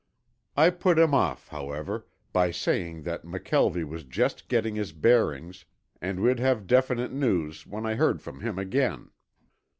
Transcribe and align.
I 0.57 0.71
put 0.71 0.97
him 0.97 1.13
off, 1.13 1.49
however, 1.49 2.07
by 2.33 2.49
saying 2.49 3.03
that 3.03 3.23
McKelvie 3.23 3.87
was 3.87 4.03
just 4.03 4.47
getting 4.47 4.73
his 4.73 4.93
bearings 4.93 5.65
and 6.01 6.21
we'd 6.21 6.39
have 6.39 6.65
definite 6.65 7.11
news 7.13 7.67
when 7.67 7.85
I 7.85 7.93
heard 7.93 8.19
from 8.19 8.39
him 8.39 8.57
again. 8.57 9.11